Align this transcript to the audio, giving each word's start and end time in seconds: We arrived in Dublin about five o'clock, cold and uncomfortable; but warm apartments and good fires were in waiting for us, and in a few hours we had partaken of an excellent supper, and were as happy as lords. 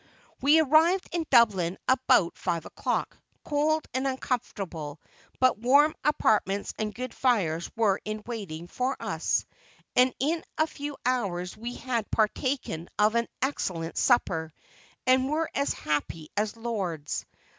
We 0.41 0.59
arrived 0.59 1.07
in 1.11 1.27
Dublin 1.29 1.77
about 1.87 2.35
five 2.35 2.65
o'clock, 2.65 3.15
cold 3.43 3.85
and 3.93 4.07
uncomfortable; 4.07 4.99
but 5.39 5.59
warm 5.59 5.93
apartments 6.03 6.73
and 6.79 6.91
good 6.91 7.13
fires 7.13 7.69
were 7.75 8.01
in 8.03 8.23
waiting 8.25 8.65
for 8.65 8.97
us, 8.99 9.45
and 9.95 10.11
in 10.19 10.43
a 10.57 10.65
few 10.65 10.97
hours 11.05 11.55
we 11.55 11.75
had 11.75 12.09
partaken 12.09 12.89
of 12.97 13.13
an 13.13 13.27
excellent 13.43 13.95
supper, 13.95 14.51
and 15.05 15.29
were 15.29 15.51
as 15.53 15.73
happy 15.73 16.29
as 16.35 16.57
lords. 16.57 17.27